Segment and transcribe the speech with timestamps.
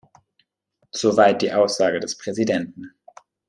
[0.89, 2.95] Soweit die Aussage des Präsidenten.